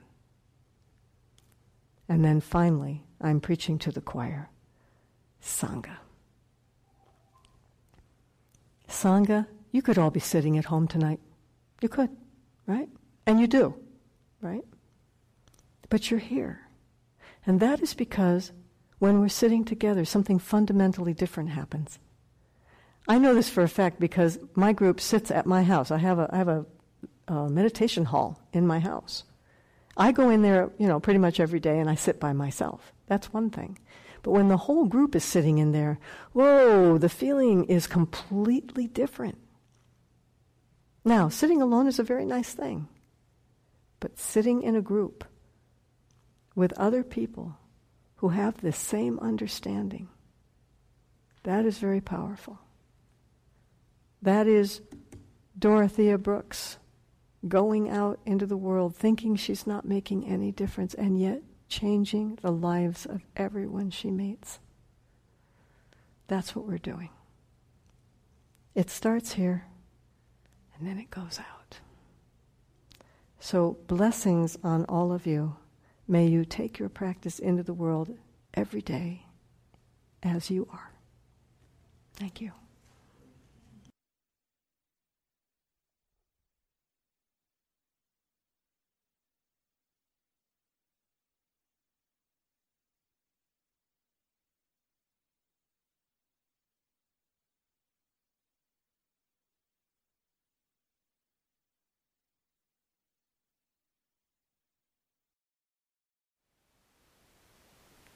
[2.10, 4.50] And then finally, I'm preaching to the choir
[5.42, 5.96] Sangha.
[8.86, 11.18] Sangha, you could all be sitting at home tonight.
[11.80, 12.10] You could,
[12.64, 12.88] right?
[13.26, 13.74] And you do,
[14.40, 14.62] right?
[15.88, 16.60] But you're here.
[17.44, 18.52] And that is because
[19.00, 21.98] when we're sitting together, something fundamentally different happens.
[23.08, 25.90] I know this for a fact because my group sits at my house.
[25.90, 26.66] I have a, I have a,
[27.26, 29.24] a meditation hall in my house.
[29.96, 32.92] I go in there, you know, pretty much every day and I sit by myself.
[33.08, 33.76] That's one thing.
[34.22, 35.98] But when the whole group is sitting in there,
[36.32, 39.38] whoa, the feeling is completely different.
[41.04, 42.88] Now, sitting alone is a very nice thing.
[44.00, 45.24] But sitting in a group
[46.54, 47.56] with other people
[48.16, 50.08] who have the same understanding,
[51.42, 52.58] that is very powerful.
[54.22, 54.80] That is
[55.58, 56.78] Dorothea Brooks
[57.46, 62.50] going out into the world thinking she's not making any difference and yet changing the
[62.50, 64.60] lives of everyone she meets.
[66.26, 67.10] That's what we're doing.
[68.74, 69.66] It starts here
[70.78, 71.78] and then it goes out.
[73.38, 75.56] So, blessings on all of you.
[76.08, 78.16] May you take your practice into the world
[78.54, 79.26] every day
[80.22, 80.92] as you are.
[82.14, 82.52] Thank you.